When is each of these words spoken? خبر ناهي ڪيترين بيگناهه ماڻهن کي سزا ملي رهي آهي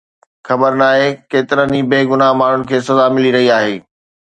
خبر 0.47 0.71
ناهي 0.81 1.05
ڪيترين 1.33 1.85
بيگناهه 1.93 2.39
ماڻهن 2.41 2.67
کي 2.73 2.83
سزا 2.91 3.05
ملي 3.19 3.31
رهي 3.39 3.55
آهي 3.61 3.73